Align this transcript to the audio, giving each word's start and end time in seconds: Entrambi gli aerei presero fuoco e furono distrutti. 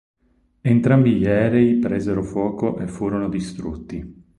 Entrambi 0.61 1.13
gli 1.13 1.27
aerei 1.27 1.77
presero 1.77 2.23
fuoco 2.23 2.79
e 2.79 2.87
furono 2.87 3.29
distrutti. 3.29 4.25